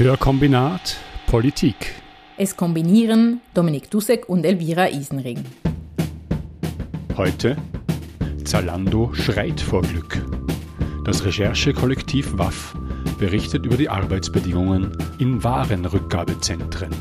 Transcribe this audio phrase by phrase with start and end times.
[0.00, 1.94] Hörkombinat Politik.
[2.38, 5.44] Es kombinieren Dominik Dussek und Elvira Isenring.
[7.18, 7.58] Heute
[8.42, 10.24] Zalando schreit vor Glück.
[11.04, 12.74] Das Recherchekollektiv WAF
[13.18, 16.94] berichtet über die Arbeitsbedingungen in Warenrückgabezentren.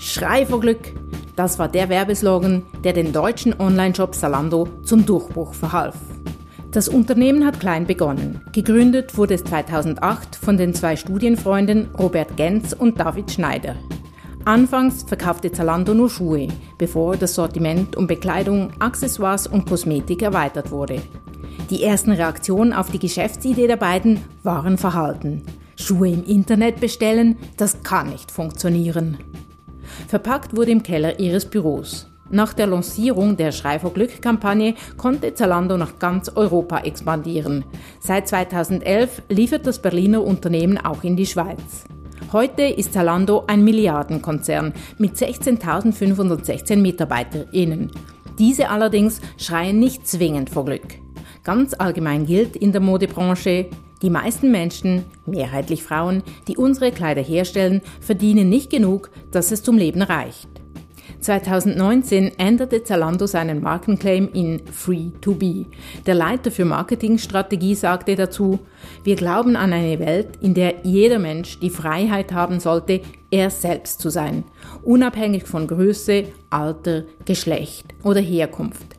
[0.00, 0.96] Schrei vor Glück.
[1.36, 5.94] Das war der Werbeslogan, der den deutschen Online-Shop Zalando zum Durchbruch verhalf.
[6.70, 8.42] Das Unternehmen hat klein begonnen.
[8.52, 13.74] Gegründet wurde es 2008 von den zwei Studienfreunden Robert Genz und David Schneider.
[14.44, 21.00] Anfangs verkaufte Zalando nur Schuhe, bevor das Sortiment um Bekleidung, Accessoires und Kosmetik erweitert wurde.
[21.70, 25.42] Die ersten Reaktionen auf die Geschäftsidee der beiden waren verhalten.
[25.76, 29.16] Schuhe im Internet bestellen, das kann nicht funktionieren.
[30.06, 32.08] Verpackt wurde im Keller ihres Büros.
[32.30, 37.64] Nach der Lancierung der Schrei vor Glück-Kampagne konnte Zalando nach ganz Europa expandieren.
[38.00, 41.84] Seit 2011 liefert das Berliner Unternehmen auch in die Schweiz.
[42.32, 47.90] Heute ist Zalando ein Milliardenkonzern mit 16.516 MitarbeiterInnen.
[48.38, 50.98] Diese allerdings schreien nicht zwingend vor Glück.
[51.44, 53.70] Ganz allgemein gilt in der Modebranche,
[54.02, 59.78] die meisten Menschen, mehrheitlich Frauen, die unsere Kleider herstellen, verdienen nicht genug, dass es zum
[59.78, 60.57] Leben reicht.
[61.20, 65.66] 2019 änderte Zalando seinen Markenclaim in Free to Be.
[66.06, 68.60] Der Leiter für Marketingstrategie sagte dazu,
[69.04, 74.00] wir glauben an eine Welt, in der jeder Mensch die Freiheit haben sollte, er selbst
[74.00, 74.44] zu sein,
[74.82, 78.96] unabhängig von Größe, Alter, Geschlecht oder Herkunft.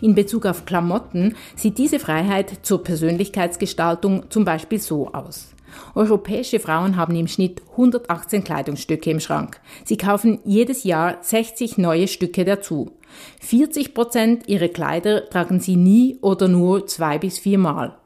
[0.00, 5.54] In Bezug auf Klamotten sieht diese Freiheit zur Persönlichkeitsgestaltung zum Beispiel so aus.
[5.94, 9.60] Europäische Frauen haben im Schnitt 118 Kleidungsstücke im Schrank.
[9.84, 12.92] Sie kaufen jedes Jahr 60 neue Stücke dazu.
[13.40, 17.96] 40 Prozent ihrer Kleider tragen sie nie oder nur zwei bis viermal.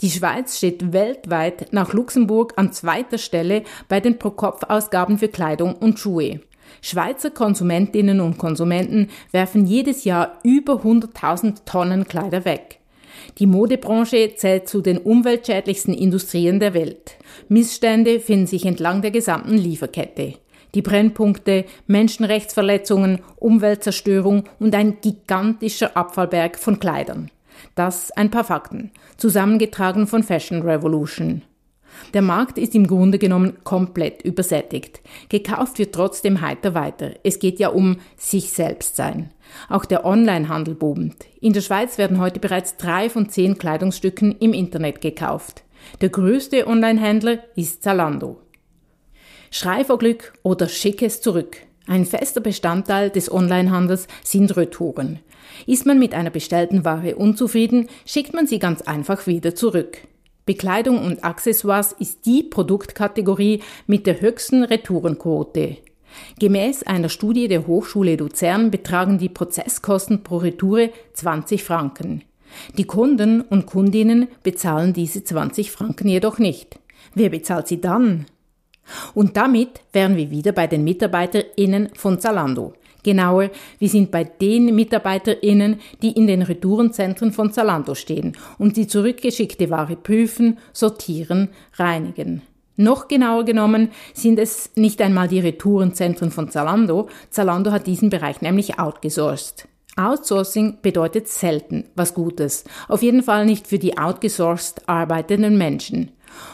[0.00, 6.00] Die Schweiz steht weltweit nach Luxemburg an zweiter Stelle bei den Pro-Kopf-Ausgaben für Kleidung und
[6.00, 6.40] Schuhe.
[6.80, 12.80] Schweizer Konsumentinnen und Konsumenten werfen jedes Jahr über 100.000 Tonnen Kleider weg.
[13.38, 17.16] Die Modebranche zählt zu den umweltschädlichsten Industrien der Welt.
[17.48, 20.34] Missstände finden sich entlang der gesamten Lieferkette.
[20.74, 27.30] Die Brennpunkte, Menschenrechtsverletzungen, Umweltzerstörung und ein gigantischer Abfallberg von Kleidern.
[27.74, 31.42] Das ein paar Fakten, zusammengetragen von Fashion Revolution.
[32.14, 35.00] Der Markt ist im Grunde genommen komplett übersättigt.
[35.28, 37.12] Gekauft wird trotzdem heiter weiter.
[37.22, 39.30] Es geht ja um sich selbst sein.
[39.68, 41.16] Auch der Onlinehandel boomt.
[41.40, 45.64] In der Schweiz werden heute bereits drei von zehn Kleidungsstücken im Internet gekauft.
[46.00, 48.40] Der größte Onlinehändler ist Zalando.
[49.50, 51.58] Schrei vor Glück oder Schickes zurück.
[51.86, 55.18] Ein fester Bestandteil des Onlinehandels sind Retouren.
[55.66, 59.98] Ist man mit einer bestellten Ware unzufrieden, schickt man sie ganz einfach wieder zurück.
[60.46, 65.76] Bekleidung und Accessoires ist die Produktkategorie mit der höchsten Retourenquote.
[66.38, 72.22] Gemäß einer Studie der Hochschule Luzern betragen die Prozesskosten pro Retoure 20 Franken.
[72.76, 76.78] Die Kunden und Kundinnen bezahlen diese 20 Franken jedoch nicht.
[77.14, 78.26] Wer bezahlt sie dann?
[79.14, 82.74] Und damit wären wir wieder bei den MitarbeiterInnen von Zalando.
[83.02, 88.86] Genauer, wir sind bei den MitarbeiterInnen, die in den Retourenzentren von Zalando stehen und die
[88.86, 92.42] zurückgeschickte Ware prüfen, sortieren, reinigen.
[92.76, 97.08] Noch genauer genommen sind es nicht einmal die Retourenzentren von Zalando.
[97.30, 99.68] Zalando hat diesen Bereich nämlich outgesourced.
[99.96, 102.64] Outsourcing bedeutet selten was Gutes.
[102.88, 106.12] Auf jeden Fall nicht für die outgesourced arbeitenden Menschen.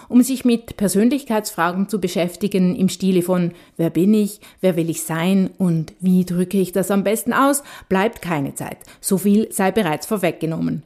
[0.09, 5.05] Um sich mit Persönlichkeitsfragen zu beschäftigen im Stile von Wer bin ich, wer will ich
[5.05, 8.79] sein und wie drücke ich das am besten aus, bleibt keine Zeit.
[9.01, 10.83] So viel sei bereits vorweggenommen.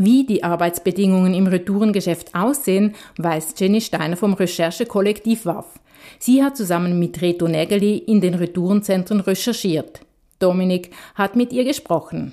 [0.00, 5.80] Wie die Arbeitsbedingungen im Retourengeschäft aussehen, weiß Jenny Steiner vom Recherchekollektiv WAF.
[6.20, 10.00] Sie hat zusammen mit Reto Nägeli in den Retourenzentren recherchiert.
[10.38, 12.32] Dominik hat mit ihr gesprochen.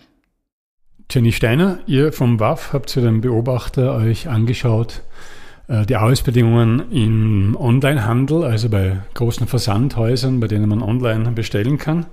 [1.10, 5.02] Jenny Steiner, ihr vom WAF habt zu dem Beobachter euch angeschaut,
[5.68, 12.06] äh, die Arbeitsbedingungen im Onlinehandel, also bei großen Versandhäusern, bei denen man online bestellen kann.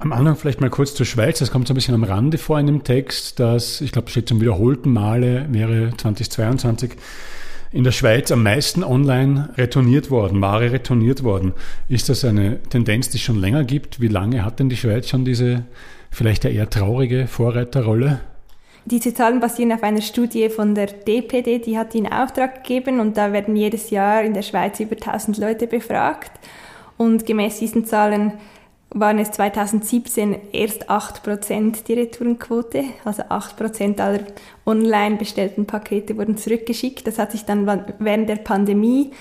[0.00, 1.40] Am Anfang vielleicht mal kurz zur Schweiz.
[1.40, 4.28] Das kommt so ein bisschen am Rande vor in dem Text, dass, ich glaube, steht
[4.28, 6.92] zum wiederholten Male, wäre 2022
[7.72, 11.52] in der Schweiz am meisten online retourniert worden, Ware retourniert worden.
[11.88, 14.00] Ist das eine Tendenz, die es schon länger gibt?
[14.00, 15.64] Wie lange hat denn die Schweiz schon diese
[16.12, 18.20] vielleicht eher traurige Vorreiterrolle?
[18.84, 23.00] Diese Zahlen basieren auf einer Studie von der DPD, die hat die in Auftrag gegeben
[23.00, 26.30] und da werden jedes Jahr in der Schweiz über 1000 Leute befragt.
[26.96, 28.32] Und gemäß diesen Zahlen
[28.90, 32.84] waren es 2017 erst 8% die Retourenquote.
[33.04, 34.20] Also 8% aller
[34.64, 37.06] online bestellten Pakete wurden zurückgeschickt.
[37.06, 37.66] Das hat sich dann
[37.98, 39.12] während der Pandemie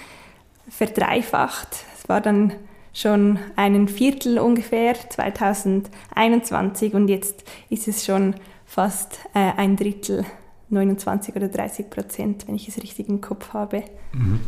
[0.69, 1.69] verdreifacht.
[1.97, 2.53] Es war dann
[2.93, 8.35] schon ein Viertel ungefähr 2021 und jetzt ist es schon
[8.65, 10.25] fast äh, ein Drittel,
[10.69, 13.83] 29 oder 30 Prozent, wenn ich es richtig im Kopf habe.
[14.13, 14.41] Mhm.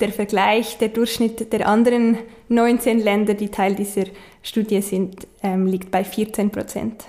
[0.00, 2.18] Der Vergleich, der Durchschnitt der anderen
[2.48, 4.04] 19 Länder, die Teil dieser
[4.42, 7.04] Studie sind, ähm, liegt bei 14 Prozent.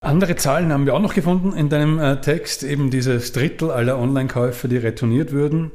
[0.00, 3.98] Andere Zahlen haben wir auch noch gefunden in deinem äh, Text, eben dieses Drittel aller
[3.98, 5.70] Online-Käufe, die retourniert würden.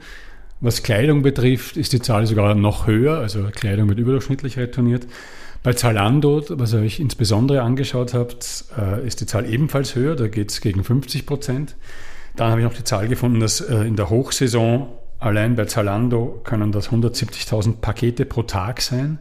[0.62, 5.07] Was Kleidung betrifft, ist die Zahl sogar noch höher, also Kleidung wird überdurchschnittlich retourniert.
[5.63, 10.27] Bei Zalando, was ihr euch insbesondere angeschaut habt, äh, ist die Zahl ebenfalls höher, da
[10.27, 11.75] geht es gegen 50 Prozent.
[12.36, 14.88] Dann habe ich noch die Zahl gefunden, dass äh, in der Hochsaison
[15.19, 19.19] allein bei Zalando können das 170.000 Pakete pro Tag sein,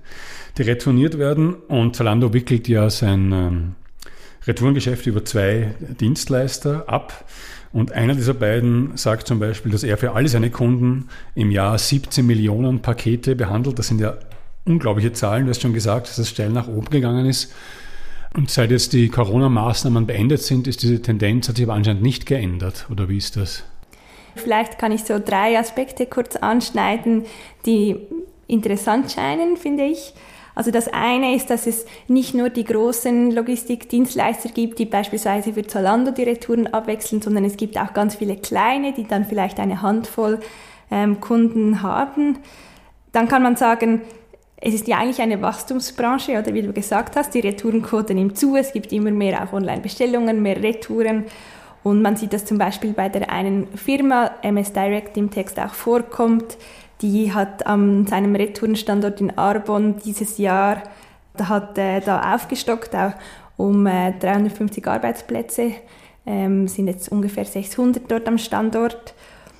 [0.57, 1.55] die retourniert werden.
[1.55, 3.75] Und Zalando wickelt ja sein ähm,
[4.47, 7.25] Retourengeschäft über zwei Dienstleister ab.
[7.73, 11.79] Und einer dieser beiden sagt zum Beispiel, dass er für alle seine Kunden im Jahr
[11.79, 13.79] 17 Millionen Pakete behandelt.
[13.79, 14.17] Das sind ja
[14.65, 15.45] unglaubliche Zahlen.
[15.45, 17.53] Du hast schon gesagt, dass das steil nach oben gegangen ist.
[18.35, 22.27] Und seit jetzt die Corona-Maßnahmen beendet sind, ist diese Tendenz, hat sich aber anscheinend nicht
[22.27, 22.87] geändert.
[22.91, 23.65] Oder wie ist das?
[24.39, 27.27] Vielleicht kann ich so drei Aspekte kurz anschneiden,
[27.67, 27.97] die
[28.47, 30.15] interessant scheinen, finde ich.
[30.55, 35.65] Also das eine ist, dass es nicht nur die großen Logistikdienstleister gibt, die beispielsweise für
[35.65, 39.83] Zalando die Retouren abwechseln, sondern es gibt auch ganz viele kleine, die dann vielleicht eine
[39.83, 40.41] Handvoll
[40.91, 42.39] ähm, Kunden haben.
[43.13, 44.03] Dann kann man sagen,
[44.61, 48.57] es ist ja eigentlich eine Wachstumsbranche, oder wie du gesagt hast, die Retourenquote nimmt zu,
[48.57, 51.27] es gibt immer mehr auch Online-Bestellungen, mehr Retouren.
[51.83, 55.59] Und man sieht das zum Beispiel bei der einen Firma, MS Direct, die im Text
[55.59, 56.59] auch vorkommt,
[57.01, 60.83] die hat an seinem Retourenstandort in Arbon dieses Jahr,
[61.39, 63.13] hat äh, da aufgestockt auch
[63.57, 65.73] um äh, 350 Arbeitsplätze,
[66.27, 69.15] ähm, sind jetzt ungefähr 600 dort am Standort.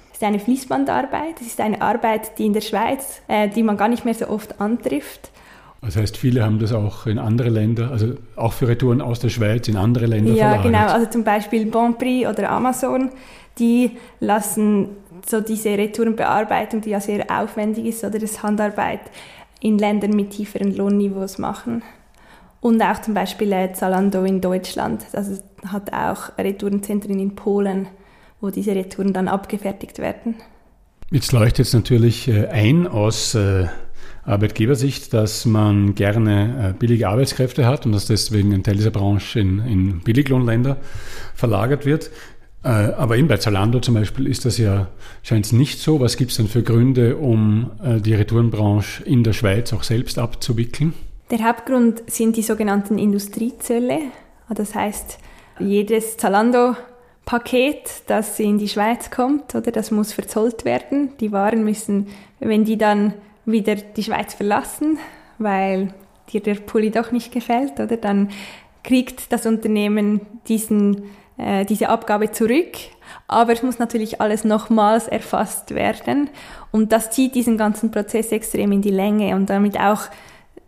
[0.09, 3.77] Das ist eine Fließbandarbeit, das ist eine Arbeit, die in der Schweiz, äh, die man
[3.77, 5.31] gar nicht mehr so oft antrifft.
[5.81, 9.29] Das heißt, viele haben das auch in andere Länder, also auch für Retouren aus der
[9.29, 10.65] Schweiz in andere Länder ja, verlagert.
[10.65, 13.11] Ja, genau, also zum Beispiel Bonprix oder Amazon,
[13.59, 14.89] die lassen
[15.27, 19.01] so diese Retourenbearbeitung, die ja sehr aufwendig ist, oder das Handarbeit
[19.61, 21.83] in Ländern mit tieferen Lohnniveaus machen.
[22.61, 27.87] Und auch zum Beispiel äh, Zalando in Deutschland, also hat auch Retourenzentren in Polen,
[28.41, 30.37] wo diese Retouren dann abgefertigt werden.
[31.11, 33.67] Jetzt leuchtet es natürlich äh, ein aus äh,
[34.29, 39.59] Arbeitgebersicht, dass man gerne billige Arbeitskräfte hat und dass deswegen ein Teil dieser Branche in,
[39.61, 40.77] in Billiglohnländer
[41.35, 42.11] verlagert wird.
[42.65, 44.89] Äh, aber eben bei Zalando zum Beispiel ist das ja,
[45.23, 46.01] scheint es nicht so.
[46.01, 50.19] Was gibt es denn für Gründe, um äh, die Retourenbranche in der Schweiz auch selbst
[50.19, 50.93] abzuwickeln?
[51.31, 53.99] Der Hauptgrund sind die sogenannten Industriezölle.
[54.55, 55.19] Das heißt,
[55.61, 61.13] jedes Zalando-Paket, das in die Schweiz kommt, oder das muss verzollt werden.
[61.21, 62.09] Die Waren müssen,
[62.41, 63.13] wenn die dann
[63.51, 64.99] wieder die Schweiz verlassen,
[65.39, 65.93] weil
[66.33, 67.97] dir der Pulli doch nicht gefällt, oder?
[67.97, 68.31] Dann
[68.85, 71.03] kriegt das Unternehmen diesen
[71.39, 72.77] äh, diese Abgabe zurück,
[73.29, 76.31] aber es muss natürlich alles nochmals erfasst werden.
[76.73, 80.03] Und das zieht diesen ganzen Prozess extrem in die Länge und damit auch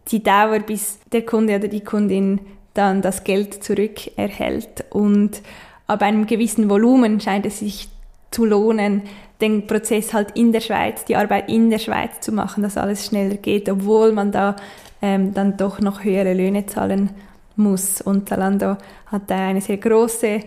[0.08, 2.40] die Dauer, bis der Kunde oder die Kundin
[2.74, 4.84] dann das Geld zurück erhält.
[4.90, 5.42] Und
[5.86, 7.88] ab einem gewissen Volumen scheint es sich
[8.30, 9.02] zu lohnen,
[9.40, 13.06] den Prozess halt in der Schweiz, die Arbeit in der Schweiz zu machen, dass alles
[13.06, 14.56] schneller geht, obwohl man da
[15.02, 17.10] ähm, dann doch noch höhere Löhne zahlen
[17.56, 18.00] muss.
[18.00, 20.40] Und Zalando hat eine sehr große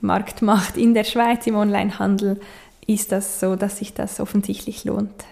[0.00, 2.40] Marktmacht in der Schweiz im Onlinehandel.
[2.86, 5.24] Ist das so, dass sich das offensichtlich lohnt?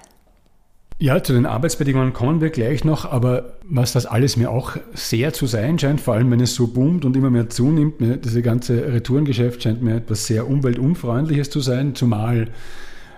[1.00, 5.32] Ja, zu den Arbeitsbedingungen kommen wir gleich noch, aber was das alles mir auch sehr
[5.32, 8.42] zu sein scheint, vor allem wenn es so boomt und immer mehr zunimmt, mir, diese
[8.42, 12.48] ganze Retourengeschäft scheint mir etwas sehr umweltunfreundliches zu sein, zumal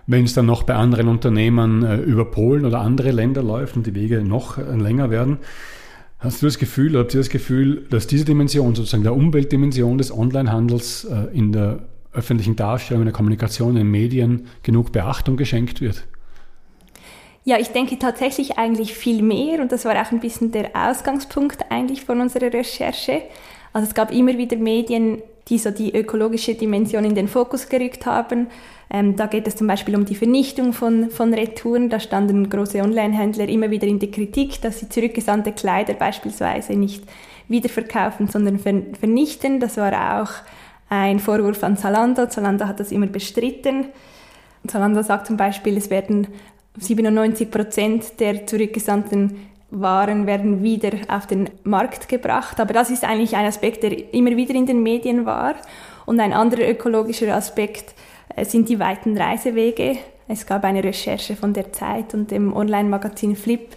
[0.07, 3.87] wenn es dann noch bei anderen Unternehmen äh, über Polen oder andere Länder läuft und
[3.87, 5.39] die Wege noch äh, länger werden.
[6.19, 10.13] Hast du das Gefühl, habt ihr das Gefühl, dass diese Dimension, sozusagen der Umweltdimension des
[10.13, 15.81] Onlinehandels äh, in der öffentlichen Darstellung, in der Kommunikation, in den Medien genug Beachtung geschenkt
[15.81, 16.07] wird?
[17.45, 21.71] Ja, ich denke tatsächlich eigentlich viel mehr und das war auch ein bisschen der Ausgangspunkt
[21.71, 23.23] eigentlich von unserer Recherche.
[23.73, 28.05] Also es gab immer wieder Medien, die so die ökologische Dimension in den Fokus gerückt
[28.07, 28.49] haben.
[28.91, 31.89] Ähm, da geht es zum Beispiel um die Vernichtung von, von Retouren.
[31.89, 37.05] Da standen große Online-Händler immer wieder in der Kritik, dass sie zurückgesandte Kleider beispielsweise nicht
[37.49, 39.61] wiederverkaufen, sondern vernichten.
[39.61, 40.31] Das war auch
[40.89, 42.27] ein Vorwurf an Zalando.
[42.27, 43.87] Zalando hat das immer bestritten.
[44.67, 46.27] Zalando sagt zum Beispiel, es werden
[46.81, 52.59] 97 Prozent der zurückgesandten waren, werden wieder auf den Markt gebracht.
[52.59, 55.55] Aber das ist eigentlich ein Aspekt, der immer wieder in den Medien war.
[56.07, 57.95] Und ein anderer ökologischer Aspekt
[58.35, 63.37] äh, sind die weiten Reisewege Es gab eine Recherche von der Zeit und dem Online-Magazin
[63.37, 63.69] Flip,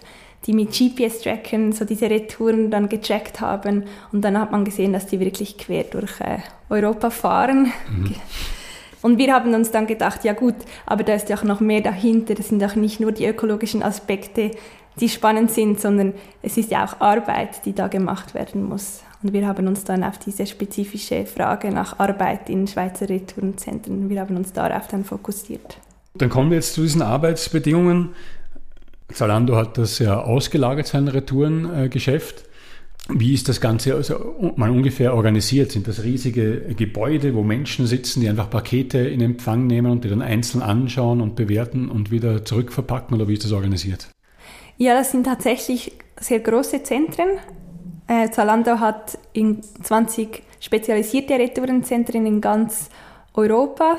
[0.46, 3.84] die mit GPS-Trackern so diese Retouren dann gecheckt haben.
[4.12, 7.72] Und dann hat man gesehen, dass die wirklich quer durch äh, Europa fahren.
[7.88, 8.14] Mhm.
[9.04, 10.54] Und wir haben uns dann gedacht, ja gut,
[10.86, 12.34] aber da ist ja auch noch mehr dahinter.
[12.34, 14.52] Das sind auch nicht nur die ökologischen Aspekte,
[14.98, 19.02] die spannend sind, sondern es ist ja auch Arbeit, die da gemacht werden muss.
[19.22, 24.22] Und wir haben uns dann auf diese spezifische Frage nach Arbeit in Schweizer Retourenzentren, wir
[24.22, 25.76] haben uns darauf dann fokussiert.
[26.14, 28.14] Dann kommen wir jetzt zu diesen Arbeitsbedingungen.
[29.12, 32.46] Zalando hat das ja ausgelagert, sein Retourengeschäft.
[33.10, 35.72] Wie ist das Ganze also mal ungefähr organisiert?
[35.72, 40.08] Sind das riesige Gebäude, wo Menschen sitzen, die einfach Pakete in Empfang nehmen und die
[40.08, 44.08] dann einzeln anschauen und bewerten und wieder zurückverpacken oder wie ist das organisiert?
[44.78, 47.28] Ja, das sind tatsächlich sehr große Zentren.
[48.06, 52.88] Äh, Zalando hat in 20 spezialisierte Retourenzentren in ganz
[53.34, 53.98] Europa.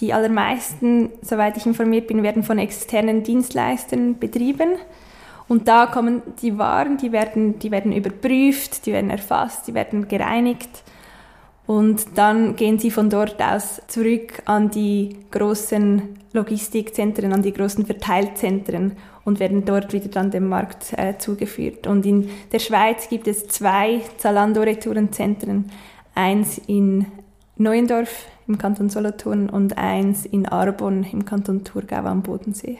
[0.00, 4.76] Die allermeisten, soweit ich informiert bin, werden von externen Dienstleistern betrieben.
[5.50, 10.06] Und da kommen die Waren, die werden, die werden überprüft, die werden erfasst, die werden
[10.06, 10.84] gereinigt.
[11.66, 16.02] Und dann gehen sie von dort aus zurück an die großen
[16.32, 18.92] Logistikzentren, an die großen Verteilzentren
[19.24, 21.88] und werden dort wieder dann dem Markt äh, zugeführt.
[21.88, 25.68] Und in der Schweiz gibt es zwei Zalando-Retourenzentren.
[26.14, 27.06] Eins in
[27.56, 32.78] Neuendorf im Kanton Solothurn und eins in Arbon im Kanton Thurgau am Bodensee.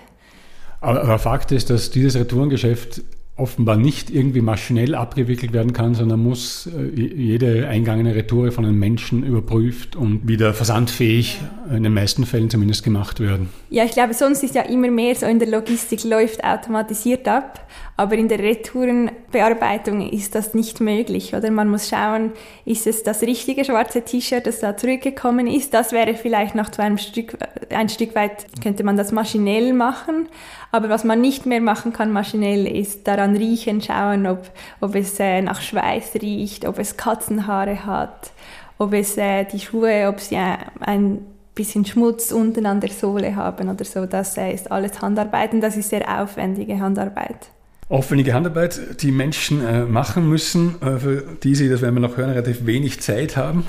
[0.80, 3.02] Aber, aber Fakt ist, dass dieses Retourengeschäft
[3.40, 8.78] offenbar nicht irgendwie maschinell abgewickelt werden kann, sondern muss äh, jede eingangene Retoure von einem
[8.78, 11.40] Menschen überprüft und wieder versandfähig,
[11.74, 13.48] in den meisten Fällen zumindest gemacht werden.
[13.70, 17.66] Ja, ich glaube, sonst ist ja immer mehr so in der Logistik läuft automatisiert ab,
[17.96, 21.50] aber in der Retourenbearbeitung ist das nicht möglich, oder?
[21.50, 22.32] Man muss schauen,
[22.64, 25.72] ist es das richtige schwarze T-Shirt, das da zurückgekommen ist?
[25.72, 27.38] Das wäre vielleicht noch zu einem Stück,
[27.70, 30.28] ein Stück weit, könnte man das maschinell machen,
[30.72, 34.50] aber was man nicht mehr machen kann maschinell, ist daran riechen, schauen, ob,
[34.80, 38.32] ob es äh, nach Schweiß riecht, ob es Katzenhaare hat,
[38.78, 41.20] ob es äh, die Schuhe, ob sie äh, ein
[41.54, 44.06] bisschen Schmutz unten an der Sohle haben oder so.
[44.06, 47.50] Das äh, ist alles Handarbeit und das ist sehr aufwendige Handarbeit
[47.90, 52.16] aufwendige Handarbeit, die Menschen äh, machen müssen, äh, für die sie, das werden wir noch
[52.16, 53.66] hören, relativ wenig Zeit haben.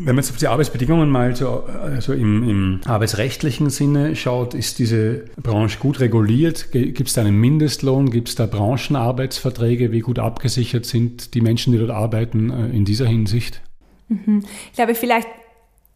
[0.00, 4.78] Wenn man jetzt auf die Arbeitsbedingungen mal so also im, im arbeitsrechtlichen Sinne schaut, ist
[4.78, 6.70] diese Branche gut reguliert?
[6.72, 8.10] Gibt es da einen Mindestlohn?
[8.10, 9.90] Gibt es da Branchenarbeitsverträge?
[9.90, 13.60] Wie gut abgesichert sind die Menschen, die dort arbeiten, äh, in dieser Hinsicht?
[14.08, 14.44] Mhm.
[14.70, 15.28] Ich glaube, vielleicht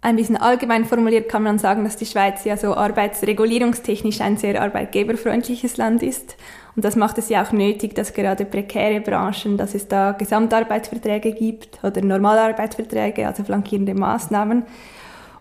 [0.00, 4.60] ein bisschen allgemein formuliert kann man sagen, dass die Schweiz ja so arbeitsregulierungstechnisch ein sehr
[4.60, 6.36] arbeitgeberfreundliches Land ist.
[6.74, 11.32] Und das macht es ja auch nötig, dass gerade prekäre Branchen, dass es da Gesamtarbeitsverträge
[11.32, 14.64] gibt oder Normalarbeitsverträge, also flankierende Maßnahmen.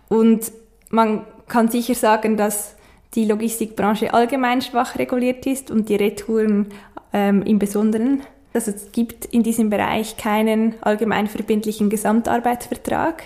[0.10, 0.52] Und
[0.90, 2.76] man kann sicher sagen, dass
[3.16, 6.68] die Logistikbranche allgemein schwach reguliert ist und die Retouren
[7.14, 8.22] ähm, im Besonderen.
[8.54, 13.24] Also es gibt in diesem Bereich keinen allgemein verbindlichen Gesamtarbeitsvertrag.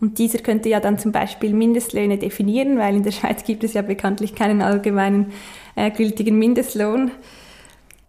[0.00, 3.74] Und dieser könnte ja dann zum Beispiel Mindestlöhne definieren, weil in der Schweiz gibt es
[3.74, 5.32] ja bekanntlich keinen allgemeinen
[5.74, 7.10] äh, gültigen Mindestlohn.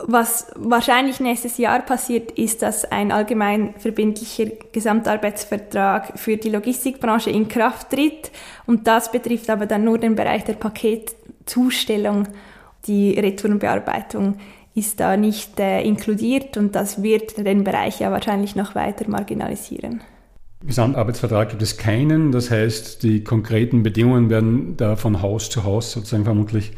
[0.01, 7.49] Was wahrscheinlich nächstes Jahr passiert, ist, dass ein allgemein verbindlicher Gesamtarbeitsvertrag für die Logistikbranche in
[7.49, 8.31] Kraft tritt.
[8.65, 12.29] Und das betrifft aber dann nur den Bereich der Paketzustellung.
[12.87, 14.37] Die Retourenbearbeitung
[14.73, 20.01] ist da nicht äh, inkludiert und das wird den Bereich ja wahrscheinlich noch weiter marginalisieren.
[20.65, 22.31] Gesamtarbeitsvertrag gibt es keinen.
[22.31, 26.73] Das heißt, die konkreten Bedingungen werden da von Haus zu Haus sozusagen vermutlich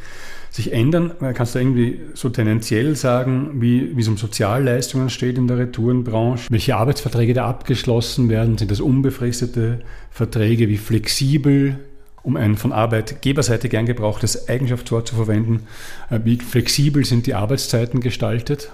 [0.52, 1.14] sich ändern.
[1.34, 6.48] Kannst du irgendwie so tendenziell sagen, wie, wie es um Sozialleistungen steht in der Retourenbranche?
[6.52, 8.58] Welche Arbeitsverträge da abgeschlossen werden?
[8.58, 9.80] Sind das unbefristete
[10.12, 10.68] Verträge?
[10.68, 11.80] Wie flexibel,
[12.22, 15.62] um ein von Arbeitgeberseite gern gebrauchtes Eigenschaftswort zu verwenden,
[16.10, 18.72] äh, wie flexibel sind die Arbeitszeiten gestaltet?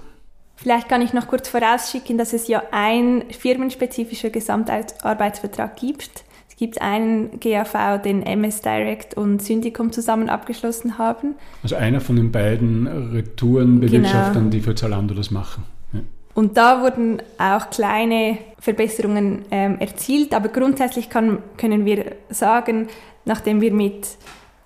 [0.58, 6.24] Vielleicht kann ich noch kurz vorausschicken, dass es ja ein firmenspezifischer Gesamtarbeitsvertrag gibt.
[6.50, 11.36] Es gibt einen GAV, den MS Direct und Syndicom zusammen abgeschlossen haben.
[11.62, 14.50] Also einer von den beiden Retourenbewirtschaftern, genau.
[14.50, 15.64] die für Zalando das machen.
[15.94, 16.00] Ja.
[16.34, 22.88] Und da wurden auch kleine Verbesserungen ähm, erzielt, aber grundsätzlich kann, können wir sagen,
[23.26, 24.18] nachdem wir mit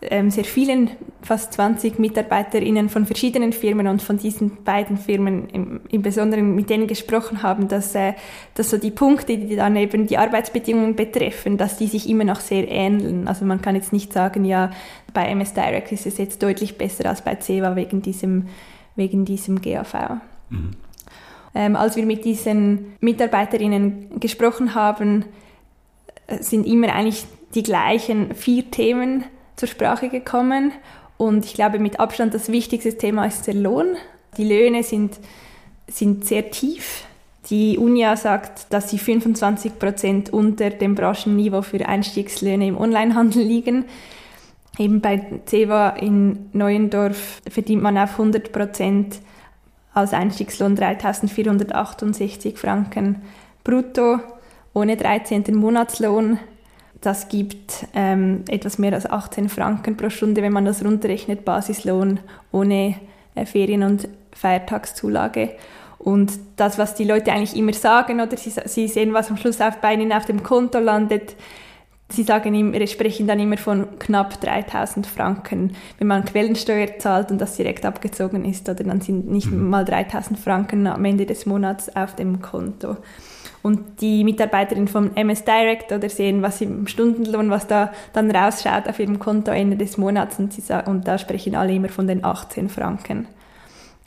[0.01, 0.89] sehr vielen,
[1.21, 6.71] fast 20 MitarbeiterInnen von verschiedenen Firmen und von diesen beiden Firmen im, im Besonderen mit
[6.71, 8.13] denen gesprochen haben, dass, äh,
[8.55, 12.39] dass so die Punkte, die dann eben die Arbeitsbedingungen betreffen, dass die sich immer noch
[12.39, 13.27] sehr ähneln.
[13.27, 14.71] Also man kann jetzt nicht sagen, ja,
[15.13, 18.47] bei MS Direct ist es jetzt deutlich besser als bei CEVA wegen diesem,
[18.95, 19.93] wegen diesem GAV.
[20.49, 20.71] Mhm.
[21.53, 25.25] Ähm, als wir mit diesen MitarbeiterInnen gesprochen haben,
[26.25, 30.71] äh, sind immer eigentlich die gleichen vier Themen zur Sprache gekommen.
[31.17, 33.95] Und ich glaube, mit Abstand das wichtigste Thema ist der Lohn.
[34.37, 35.19] Die Löhne sind,
[35.87, 37.05] sind sehr tief.
[37.49, 43.85] Die UNIA sagt, dass sie 25 Prozent unter dem Branchenniveau für Einstiegslöhne im Onlinehandel liegen.
[44.77, 49.19] Eben bei CEWA in Neuendorf verdient man auf 100 Prozent
[49.93, 53.21] als Einstiegslohn 3.468 Franken
[53.63, 54.19] brutto
[54.73, 55.53] ohne 13.
[55.55, 56.39] Monatslohn.
[57.01, 62.19] Das gibt ähm, etwas mehr als 18 Franken pro Stunde, wenn man das runterrechnet, Basislohn
[62.51, 62.95] ohne
[63.35, 65.49] äh, Ferien- und Feiertagszulage.
[65.97, 69.61] Und das, was die Leute eigentlich immer sagen, oder sie, sie sehen, was am Schluss
[69.61, 71.35] auf, bei ihnen auf dem Konto landet,
[72.11, 75.75] Sie sagen immer, sprechen dann immer von knapp 3000 Franken.
[75.97, 79.69] Wenn man Quellensteuer zahlt und das direkt abgezogen ist, oder dann sind nicht mhm.
[79.69, 82.97] mal 3000 Franken am Ende des Monats auf dem Konto.
[83.63, 88.87] Und die Mitarbeiterin vom MS Direct oder sehen, was im Stundenlohn, was da dann rausschaut
[88.87, 92.25] auf ihrem Konto Ende des Monats und, sie und da sprechen alle immer von den
[92.25, 93.27] 18 Franken.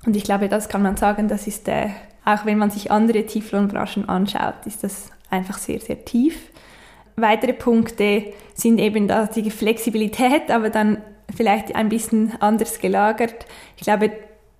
[0.06, 1.88] Und ich glaube, das kann man sagen, das ist, äh,
[2.24, 6.36] auch wenn man sich andere Tieflohnbranchen anschaut, ist das einfach sehr, sehr tief.
[7.16, 10.98] Weitere Punkte sind eben da die Flexibilität, aber dann
[11.34, 13.46] vielleicht ein bisschen anders gelagert.
[13.76, 14.10] Ich glaube,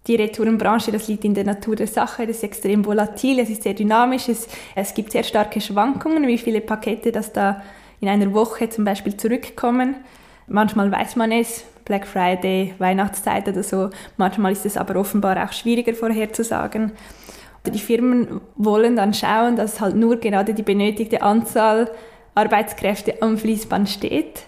[0.06, 3.62] die Retourenbranche, das liegt in der Natur der Sache, das ist extrem volatil, es ist
[3.62, 7.62] sehr dynamisch, es, es gibt sehr starke Schwankungen, wie viele Pakete das da
[8.00, 9.96] in einer Woche zum Beispiel zurückkommen.
[10.46, 15.52] Manchmal weiß man es, Black Friday, Weihnachtszeit oder so, manchmal ist es aber offenbar auch
[15.52, 16.92] schwieriger vorherzusagen.
[17.66, 21.90] Die Firmen wollen dann schauen, dass halt nur gerade die benötigte Anzahl
[22.34, 24.42] Arbeitskräfte am Fließband steht.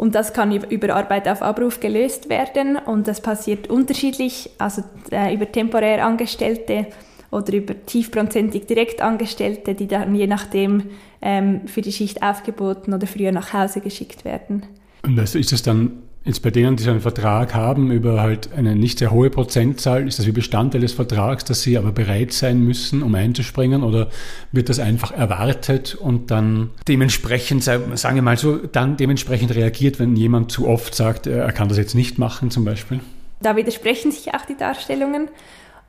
[0.00, 5.34] Und das kann über Arbeit auf Abruf gelöst werden und das passiert unterschiedlich, also äh,
[5.34, 6.86] über temporär Angestellte
[7.30, 10.84] oder über tiefprozentig Direktangestellte, die dann je nachdem
[11.20, 14.62] ähm, für die Schicht aufgeboten oder früher nach Hause geschickt werden.
[15.02, 18.76] Und ist es dann Jetzt bei denen, die so einen Vertrag haben über halt eine
[18.76, 22.60] nicht sehr hohe Prozentzahl, ist das wie Bestandteil des Vertrags, dass sie aber bereit sein
[22.60, 24.10] müssen, um einzuspringen oder
[24.52, 30.14] wird das einfach erwartet und dann dementsprechend, sagen wir mal so, dann dementsprechend reagiert, wenn
[30.14, 33.00] jemand zu oft sagt, er kann das jetzt nicht machen zum Beispiel?
[33.40, 35.28] Da widersprechen sich auch die Darstellungen.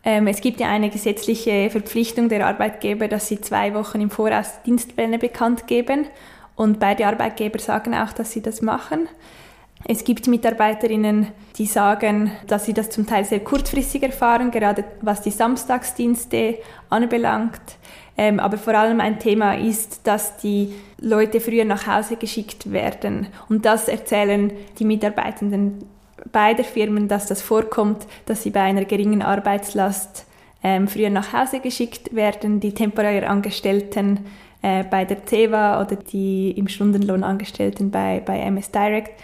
[0.04, 4.62] Ähm, es gibt ja eine gesetzliche Verpflichtung der Arbeitgeber, dass sie zwei Wochen im Voraus
[4.66, 6.06] Dienstpläne bekannt geben
[6.56, 9.10] und beide Arbeitgeber sagen auch, dass sie das machen.
[9.86, 15.22] Es gibt Mitarbeiterinnen, die sagen, dass sie das zum Teil sehr kurzfristig erfahren, gerade was
[15.22, 17.62] die Samstagsdienste anbelangt.
[18.18, 23.28] Ähm, aber vor allem ein Thema ist, dass die Leute früher nach Hause geschickt werden.
[23.50, 25.86] Und das erzählen die Mitarbeitenden
[26.32, 30.26] beider Firmen, dass das vorkommt, dass sie bei einer geringen Arbeitslast
[30.64, 32.60] ähm, früher nach Hause geschickt werden.
[32.60, 34.26] Die temporär Angestellten
[34.62, 39.20] äh, bei der CEWA oder die im Stundenlohn Angestellten bei, bei MS Direct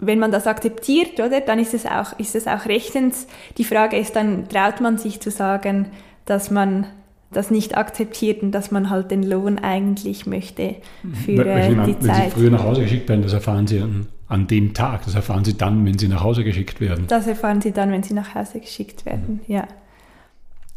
[0.00, 3.26] wenn man das akzeptiert, oder, dann ist es auch, ist es auch rechtens.
[3.56, 5.90] Die Frage ist dann, traut man sich zu sagen,
[6.24, 6.86] dass man
[7.30, 10.76] das nicht akzeptiert und dass man halt den Lohn eigentlich möchte
[11.24, 12.16] für äh, meine, die Zeit.
[12.16, 15.14] Wenn Sie früher nach Hause geschickt werden, das erfahren Sie an, an, dem Tag, das
[15.14, 17.04] erfahren Sie dann, wenn Sie nach Hause geschickt werden.
[17.08, 19.54] Das erfahren Sie dann, wenn Sie nach Hause geschickt werden, mhm.
[19.54, 19.68] ja.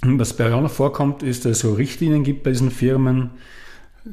[0.03, 3.29] Was bei auch noch vorkommt, ist, dass es so Richtlinien gibt bei diesen Firmen,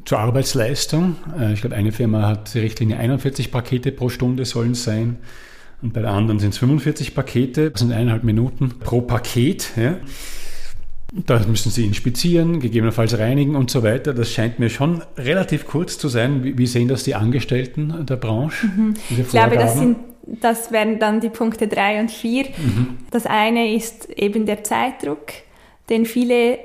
[0.05, 1.15] zur Arbeitsleistung.
[1.39, 5.17] Äh, ich glaube, eine Firma hat die Richtlinie 41 Pakete pro Stunde sollen sein.
[5.81, 9.71] Und bei der anderen sind es 45 Pakete, das sind eineinhalb Minuten pro Paket.
[9.77, 9.97] Ja.
[11.11, 14.13] Da müssen Sie inspizieren, gegebenenfalls reinigen und so weiter.
[14.13, 16.43] Das scheint mir schon relativ kurz zu sein.
[16.43, 18.67] Wie, sehen das die Angestellten der Branche?
[18.67, 18.93] Mhm.
[19.09, 19.97] Ich glaube, das, sind,
[20.41, 22.43] das wären dann die Punkte drei und vier.
[22.43, 22.97] Mhm.
[23.09, 25.31] Das eine ist eben der Zeitdruck,
[25.89, 26.59] den viele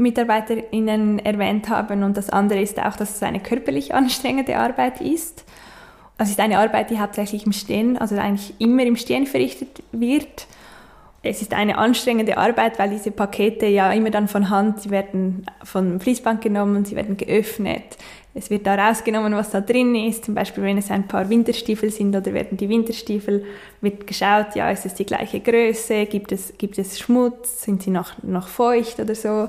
[0.00, 2.02] MitarbeiterInnen erwähnt haben.
[2.02, 5.44] Und das andere ist auch, dass es eine körperlich anstrengende Arbeit ist.
[6.18, 10.46] Es ist eine Arbeit, die hauptsächlich im Stehen, also eigentlich immer im Stehen verrichtet wird.
[11.22, 15.44] Es ist eine anstrengende Arbeit, weil diese Pakete ja immer dann von Hand, sie werden
[15.62, 17.96] vom Fließband genommen, sie werden geöffnet.
[18.32, 20.24] Es wird da rausgenommen, was da drin ist.
[20.24, 23.44] Zum Beispiel, wenn es ein paar Winterstiefel sind oder werden die Winterstiefel,
[23.80, 27.90] wird geschaut, ja, ist es die gleiche Größe, gibt es, gibt es Schmutz, sind sie
[27.90, 29.48] noch, noch feucht oder so.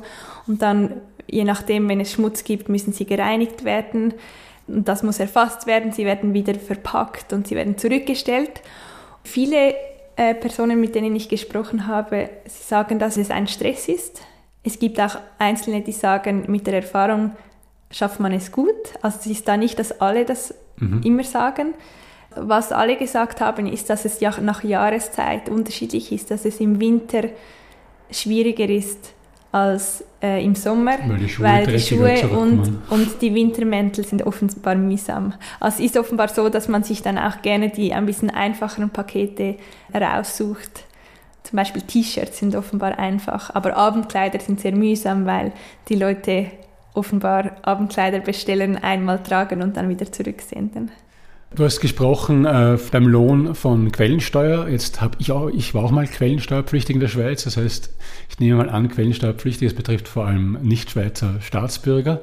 [0.51, 4.13] Und dann, je nachdem, wenn es Schmutz gibt, müssen sie gereinigt werden.
[4.67, 8.61] Und das muss erfasst werden, sie werden wieder verpackt und sie werden zurückgestellt.
[9.23, 9.73] Viele
[10.17, 14.23] äh, Personen, mit denen ich gesprochen habe, sie sagen, dass es ein Stress ist.
[14.61, 17.31] Es gibt auch Einzelne, die sagen, mit der Erfahrung
[17.89, 18.75] schafft man es gut.
[19.01, 21.01] Also es ist da nicht, dass alle das mhm.
[21.05, 21.75] immer sagen.
[22.35, 26.81] Was alle gesagt haben, ist, dass es ja nach Jahreszeit unterschiedlich ist, dass es im
[26.81, 27.29] Winter
[28.11, 29.13] schwieriger ist
[29.51, 34.25] als äh, im Sommer, weil die Schuhe, weil die Schuhe und, und die Wintermäntel sind
[34.25, 35.33] offenbar mühsam.
[35.59, 38.89] Also es ist offenbar so, dass man sich dann auch gerne die ein bisschen einfacheren
[38.89, 39.55] Pakete
[39.93, 40.85] raussucht.
[41.43, 45.51] Zum Beispiel T-Shirts sind offenbar einfach, aber Abendkleider sind sehr mühsam, weil
[45.89, 46.47] die Leute
[46.93, 50.91] offenbar Abendkleider bestellen, einmal tragen und dann wieder zurücksenden.
[51.53, 54.69] Du hast gesprochen äh, beim Lohn von Quellensteuer.
[54.69, 57.43] Jetzt habe ich auch, ich war auch mal Quellensteuerpflichtig in der Schweiz.
[57.43, 57.93] Das heißt,
[58.29, 62.21] ich nehme mal an, Quellensteuerpflichtig, das betrifft vor allem Nicht-Schweizer Staatsbürger.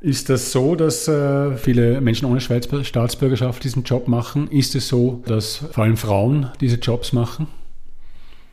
[0.00, 4.50] Ist das so, dass äh, viele Menschen ohne Schweizer Staatsbürgerschaft diesen Job machen?
[4.50, 7.48] Ist es so, dass vor allem Frauen diese Jobs machen?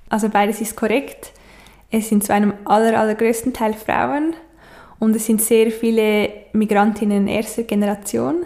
[0.10, 1.32] Also beides ist korrekt.
[1.90, 4.36] Es sind zu einem aller, allergrößten Teil Frauen
[5.00, 8.44] und es sind sehr viele Migrantinnen erster Generation.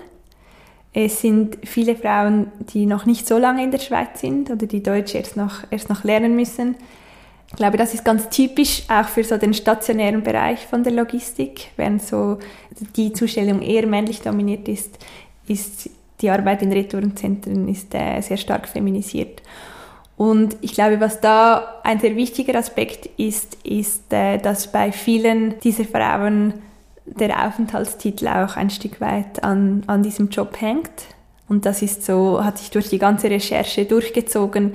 [0.94, 4.84] Es sind viele Frauen, die noch nicht so lange in der Schweiz sind oder die
[4.84, 6.76] Deutsch erst noch, erst noch lernen müssen.
[7.50, 11.72] Ich glaube, das ist ganz typisch auch für so den stationären Bereich von der Logistik.
[11.78, 12.40] Während so
[12.96, 14.98] die Zustellung eher männlich dominiert ist,
[15.48, 15.90] ist
[16.22, 19.42] die Arbeit in Retourenzentren ist, äh, sehr stark feminisiert.
[20.16, 25.60] Und ich glaube, was da ein sehr wichtiger Aspekt ist, ist, äh, dass bei vielen
[25.60, 26.54] dieser Frauen
[27.06, 31.08] der Aufenthaltstitel auch ein Stück weit an, an diesem Job hängt.
[31.48, 34.74] Und das ist so, hat sich durch die ganze Recherche durchgezogen,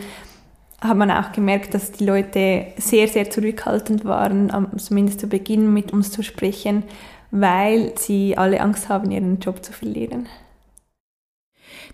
[0.80, 5.92] hat man auch gemerkt, dass die Leute sehr, sehr zurückhaltend waren, zumindest zu Beginn mit
[5.92, 6.84] uns zu sprechen,
[7.30, 10.28] weil sie alle Angst haben, ihren Job zu verlieren.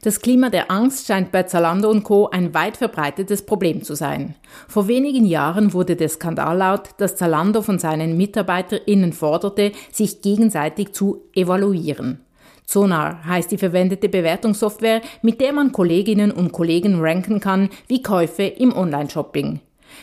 [0.04, 2.28] Das Klima der Angst scheint bei Zalando und Co.
[2.28, 4.34] ein weit verbreitetes Problem zu sein.
[4.68, 10.92] Vor wenigen Jahren wurde der Skandal laut, dass Zalando von seinen MitarbeiterInnen forderte, sich gegenseitig
[10.92, 12.20] zu evaluieren.
[12.66, 18.42] Sonar heißt die verwendete Bewertungssoftware, mit der man Kolleginnen und Kollegen ranken kann wie Käufe
[18.42, 19.60] im Onlineshopping.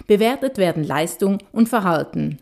[0.07, 2.39] Bewertet werden Leistung und Verhalten.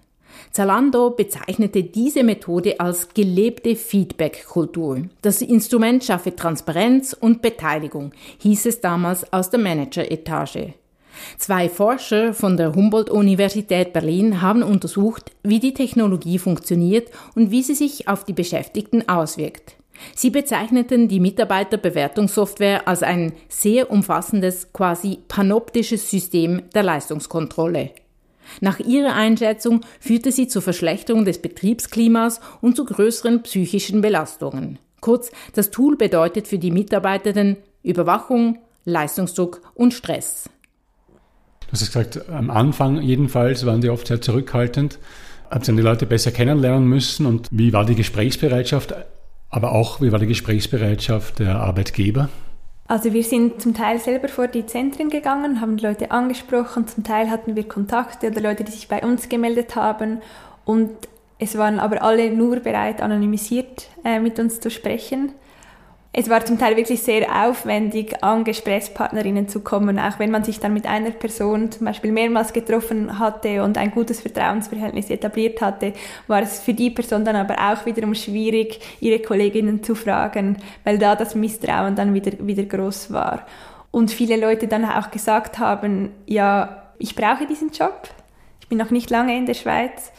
[0.52, 5.04] Zalando bezeichnete diese Methode als gelebte Feedback-Kultur.
[5.22, 10.74] Das Instrument schaffe Transparenz und Beteiligung, hieß es damals aus der Manager-Etage.
[11.38, 17.76] Zwei Forscher von der Humboldt-Universität Berlin haben untersucht, wie die Technologie funktioniert und wie sie
[17.76, 19.76] sich auf die Beschäftigten auswirkt.
[20.16, 27.92] Sie bezeichneten die Mitarbeiterbewertungssoftware als ein sehr umfassendes, quasi panoptisches System der Leistungskontrolle.
[28.62, 34.80] Nach ihrer Einschätzung führte sie zur Verschlechterung des Betriebsklimas und zu größeren psychischen Belastungen.
[35.02, 40.50] Kurz, das Tool bedeutet für die Mitarbeitenden Überwachung, Leistungsdruck und Stress.
[41.68, 45.00] Du hast gesagt, am Anfang jedenfalls waren sie oft sehr zurückhaltend.
[45.50, 48.94] Habt ihr die Leute besser kennenlernen müssen und wie war die Gesprächsbereitschaft,
[49.50, 52.30] aber auch wie war die Gesprächsbereitschaft der Arbeitgeber?
[52.90, 57.30] Also wir sind zum Teil selber vor die Zentren gegangen, haben Leute angesprochen, zum Teil
[57.30, 60.24] hatten wir Kontakte oder Leute, die sich bei uns gemeldet haben.
[60.66, 60.90] Und
[61.38, 65.34] es waren aber alle nur bereit, anonymisiert äh, mit uns zu sprechen
[66.12, 70.60] es war zum Teil wirklich sehr aufwendig, an Gesprächspartnerinnen zu kommen, auch wenn man sich
[70.60, 75.94] dann mit einer Person zum Beispiel mehrmals getroffen hatte und ein gutes Vertrauensverhältnis etabliert hatte,
[76.28, 80.98] war es für die Person dann aber auch wiederum schwierig, ihre Kolleginnen zu fragen, weil
[80.98, 83.46] da das Misstrauen dann wieder, wieder groß war.
[83.92, 88.10] Und viele Leute dann auch gesagt haben, ja, ich brauche diesen Job,
[88.62, 90.12] ich bin noch nicht lange in der Schweiz,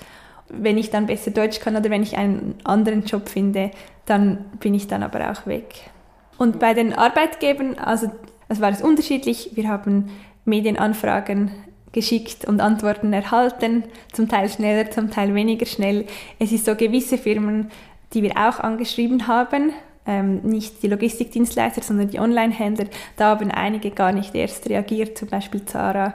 [0.48, 3.70] wenn ich dann besser Deutsch kann oder wenn ich einen anderen Job finde,
[4.10, 5.90] dann bin ich dann aber auch weg.
[6.36, 8.10] Und bei den Arbeitgebern, also
[8.48, 9.50] es war es unterschiedlich.
[9.54, 10.10] Wir haben
[10.44, 11.50] Medienanfragen
[11.92, 16.06] geschickt und Antworten erhalten, zum Teil schneller, zum Teil weniger schnell.
[16.38, 17.70] Es ist so gewisse Firmen,
[18.12, 19.72] die wir auch angeschrieben haben,
[20.06, 25.28] ähm, nicht die Logistikdienstleister, sondern die Online-Händler, da haben einige gar nicht erst reagiert, zum
[25.28, 26.14] Beispiel Zara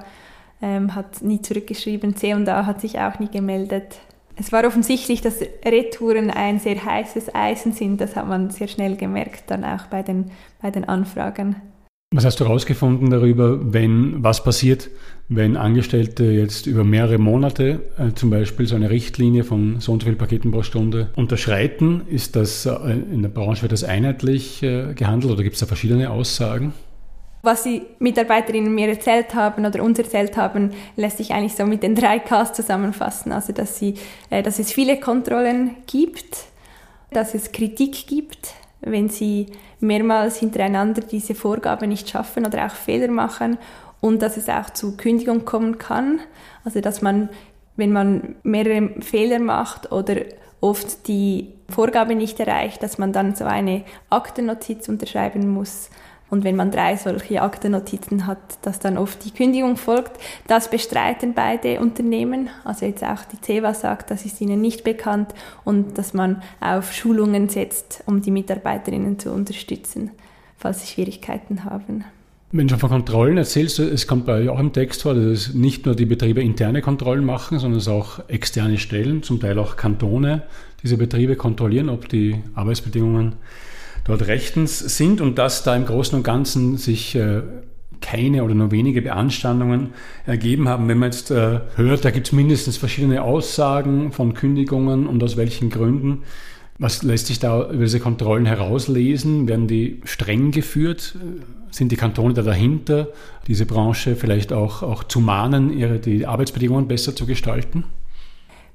[0.61, 3.99] ähm, hat nie zurückgeschrieben, C&A hat sich auch nie gemeldet.
[4.37, 8.01] Es war offensichtlich, dass Retouren ein sehr heißes Eisen sind.
[8.01, 11.55] Das hat man sehr schnell gemerkt, dann auch bei den, bei den Anfragen.
[12.13, 14.89] Was hast du herausgefunden darüber, wenn was passiert,
[15.27, 20.01] wenn Angestellte jetzt über mehrere Monate äh, zum Beispiel so eine Richtlinie von so und
[20.01, 22.03] so viel Paketen pro Stunde unterschreiten?
[22.07, 22.71] Ist das äh,
[23.11, 26.73] in der Branche wird das einheitlich äh, gehandelt oder gibt es da verschiedene Aussagen?
[27.45, 31.83] Was die Mitarbeiterinnen mir erzählt haben oder uns erzählt haben, lässt sich eigentlich so mit
[31.83, 33.31] den drei Ks zusammenfassen.
[33.31, 33.93] Also, dass, sie,
[34.31, 36.45] äh, dass es viele Kontrollen gibt,
[37.11, 39.45] dass es Kritik gibt, wenn sie
[39.79, 43.59] mehrmals hintereinander diese Vorgabe nicht schaffen oder auch Fehler machen
[44.01, 46.21] und dass es auch zu Kündigung kommen kann.
[46.63, 47.29] Also, dass man,
[47.75, 50.15] wenn man mehrere Fehler macht oder
[50.61, 55.91] oft die Vorgabe nicht erreicht, dass man dann so eine Aktennotiz unterschreiben muss
[56.35, 60.19] und wenn man drei solche Aktennotizen hat, dass dann oft die Kündigung folgt.
[60.47, 62.49] Das bestreiten beide Unternehmen.
[62.65, 66.91] Also jetzt auch die CEWA sagt, das ist ihnen nicht bekannt und dass man auf
[66.91, 70.11] Schulungen setzt, um die Mitarbeiterinnen zu unterstützen,
[70.57, 72.03] falls sie Schwierigkeiten haben.
[72.51, 75.85] Wenn du von Kontrollen erzählst, es kommt bei euch auch im Text vor, dass nicht
[75.85, 80.43] nur die Betriebe interne Kontrollen machen, sondern es auch externe Stellen, zum Teil auch Kantone,
[80.83, 83.35] diese Betriebe kontrollieren, ob die Arbeitsbedingungen
[84.05, 87.41] dort rechtens sind und dass da im Großen und Ganzen sich äh,
[88.01, 89.93] keine oder nur wenige Beanstandungen
[90.25, 90.87] ergeben haben.
[90.87, 95.37] Wenn man jetzt äh, hört, da gibt es mindestens verschiedene Aussagen von Kündigungen und aus
[95.37, 96.23] welchen Gründen.
[96.77, 99.47] Was lässt sich da über diese Kontrollen herauslesen?
[99.47, 101.15] Werden die streng geführt?
[101.71, 103.07] Sind die Kantone da dahinter,
[103.47, 107.85] diese Branche vielleicht auch, auch zu mahnen, ihre, die Arbeitsbedingungen besser zu gestalten?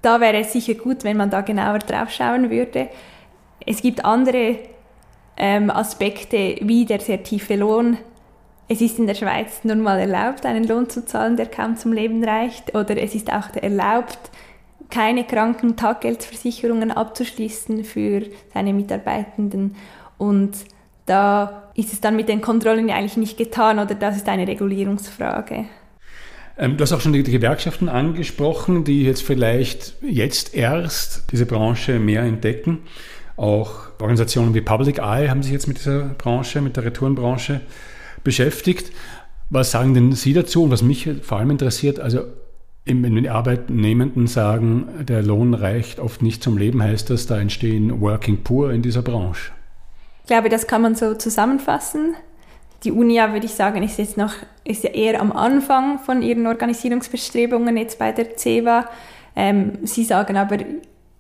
[0.02, 2.88] Da wäre es sicher gut, wenn man da genauer drauf schauen würde.
[3.66, 4.56] Es gibt andere
[5.36, 7.98] ähm, Aspekte wie der sehr tiefe Lohn.
[8.68, 11.92] Es ist in der Schweiz nun mal erlaubt, einen Lohn zu zahlen, der kaum zum
[11.92, 12.74] Leben reicht.
[12.74, 14.18] Oder es ist auch erlaubt,
[14.90, 19.76] keine Krankentaggeldversicherungen abzuschließen für seine Mitarbeitenden.
[20.18, 20.52] Und
[21.06, 25.64] da ist es dann mit den Kontrollen eigentlich nicht getan oder das ist eine Regulierungsfrage.
[26.58, 31.98] Ähm, du hast auch schon die, Gewerkschaften angesprochen, die jetzt vielleicht jetzt erst diese Branche
[31.98, 32.80] mehr entdecken.
[33.36, 37.60] Auch Organisationen wie Public Eye haben sich jetzt mit dieser Branche, mit der Retourenbranche
[38.24, 38.92] beschäftigt.
[39.48, 42.20] Was sagen denn Sie dazu und was mich vor allem interessiert, also
[42.84, 48.00] wenn die Arbeitnehmenden sagen, der Lohn reicht oft nicht zum Leben, heißt das, da entstehen
[48.00, 49.52] Working Poor in dieser Branche?
[50.22, 52.14] Ich glaube, das kann man so zusammenfassen.
[52.84, 54.32] Die UNIA, würde ich sagen, ist jetzt noch
[54.64, 58.88] ist ja eher am Anfang von ihren Organisierungsbestrebungen jetzt bei der CEWA.
[59.36, 60.58] Ähm, sie sagen aber,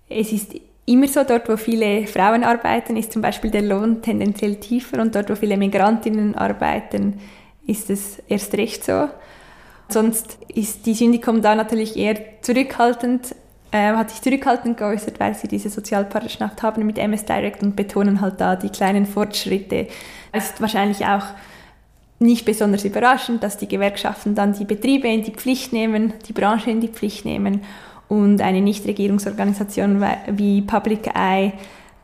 [0.08, 0.54] es ist
[0.90, 5.14] immer so, dort wo viele Frauen arbeiten, ist zum Beispiel der Lohn tendenziell tiefer und
[5.14, 7.20] dort wo viele Migrantinnen arbeiten,
[7.66, 9.08] ist es erst recht so.
[9.88, 13.34] Sonst ist die Syndikum da natürlich eher zurückhaltend,
[13.70, 18.20] äh, hat sich zurückhaltend geäußert, weil sie diese Sozialpartnerschaft haben mit MS Direct und betonen
[18.20, 19.86] halt da die kleinen Fortschritte.
[20.32, 21.24] Es ist wahrscheinlich auch
[22.18, 26.70] nicht besonders überraschend, dass die Gewerkschaften dann die Betriebe in die Pflicht nehmen, die Branche
[26.70, 27.62] in die Pflicht nehmen
[28.10, 31.52] und eine Nichtregierungsorganisation wie Public Eye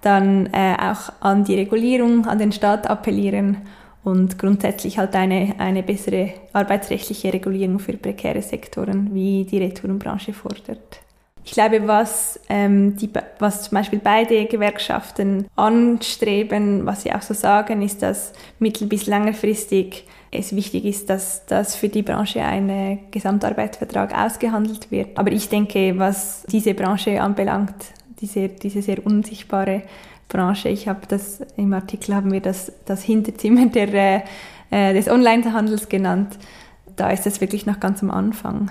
[0.00, 3.58] dann äh, auch an die Regulierung, an den Staat appellieren
[4.04, 11.00] und grundsätzlich halt eine, eine bessere arbeitsrechtliche Regulierung für prekäre Sektoren wie die Retourenbranche fordert.
[11.44, 17.34] Ich glaube, was, ähm, die, was zum Beispiel beide Gewerkschaften anstreben, was sie auch so
[17.34, 23.10] sagen, ist, dass mittel- bis längerfristig es wichtig ist, dass, dass für die Branche ein
[23.10, 25.16] Gesamtarbeitsvertrag ausgehandelt wird.
[25.18, 27.74] Aber ich denke, was diese Branche anbelangt,
[28.20, 29.82] diese, diese sehr unsichtbare
[30.28, 30.68] Branche.
[30.68, 34.24] Ich habe das im Artikel haben wir das, das Hinterzimmer der,
[34.70, 36.36] äh, des Onlinehandels genannt.
[36.96, 38.70] Da ist es wirklich noch ganz am Anfang.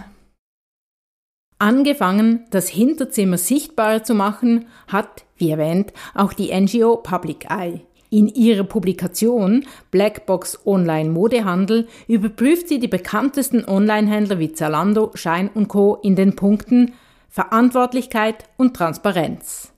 [1.58, 7.82] Angefangen, das Hinterzimmer sichtbarer zu machen, hat, wie erwähnt, auch die NGO Public Eye.
[8.16, 15.68] In ihrer Publikation Blackbox Online Modehandel überprüft sie die bekanntesten Onlinehändler wie Zalando, Schein und
[15.68, 16.00] Co.
[16.02, 16.94] in den Punkten
[17.28, 19.74] Verantwortlichkeit und Transparenz.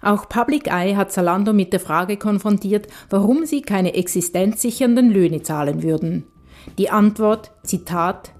[0.00, 5.82] Auch Public Eye hat Zalando mit der Frage konfrontiert, warum sie keine existenzsichernden Löhne zahlen
[5.82, 6.24] würden.
[6.78, 8.32] Die Antwort, Zitat,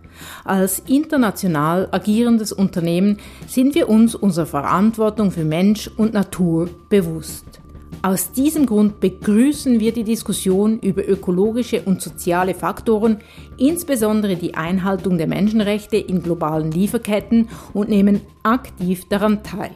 [0.44, 7.61] als international agierendes Unternehmen sind wir uns unserer Verantwortung für Mensch und Natur bewusst.
[8.00, 13.18] Aus diesem Grund begrüßen wir die Diskussion über ökologische und soziale Faktoren,
[13.58, 19.72] insbesondere die Einhaltung der Menschenrechte in globalen Lieferketten und nehmen aktiv daran teil.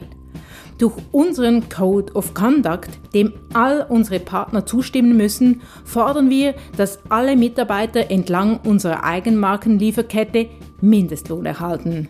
[0.77, 7.35] Durch unseren Code of Conduct, dem all unsere Partner zustimmen müssen, fordern wir, dass alle
[7.35, 10.49] Mitarbeiter entlang unserer Eigenmarkenlieferkette
[10.81, 12.09] Mindestlohn erhalten.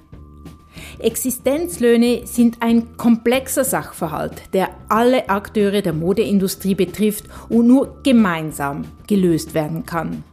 [0.99, 9.53] Existenzlöhne sind ein komplexer Sachverhalt, der alle Akteure der Modeindustrie betrifft und nur gemeinsam gelöst
[9.53, 10.23] werden kann.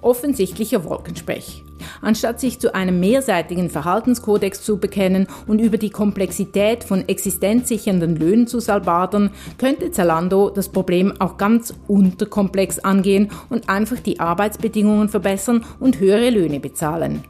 [0.00, 1.64] Offensichtlicher Wolkensprech.
[2.00, 8.46] Anstatt sich zu einem mehrseitigen Verhaltenskodex zu bekennen und über die Komplexität von existenzsichernden Löhnen
[8.46, 15.64] zu salbadern, könnte Zalando das Problem auch ganz unterkomplex angehen und einfach die Arbeitsbedingungen verbessern
[15.80, 17.24] und höhere Löhne bezahlen.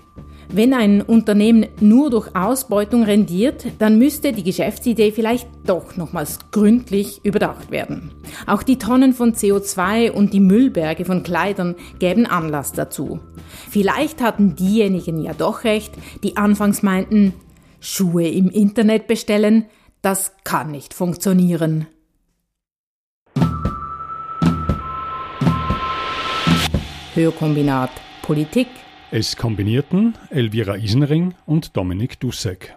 [0.49, 7.21] Wenn ein Unternehmen nur durch Ausbeutung rendiert, dann müsste die Geschäftsidee vielleicht doch nochmals gründlich
[7.25, 8.13] überdacht werden.
[8.47, 13.21] Auch die Tonnen von CO2 und die Müllberge von Kleidern gäben Anlass dazu.
[13.71, 17.33] Vielleicht hatten diejenigen ja doch recht, die anfangs meinten,
[17.81, 19.67] Schuhe im Internet bestellen,
[20.03, 21.87] das kann nicht funktionieren.
[27.15, 27.91] Hörkombinat
[28.23, 28.69] Politik.
[29.13, 32.77] Es kombinierten Elvira Isenring und Dominik Dussek.